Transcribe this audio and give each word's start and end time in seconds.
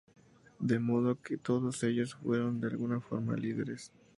De 0.59 0.79
modo 0.79 1.21
que 1.21 1.37
todos 1.37 1.83
ellos 1.83 2.15
fueron, 2.15 2.59
de 2.59 2.69
alguna 2.69 2.99
forma, 3.01 3.35
líderes. 3.35 3.91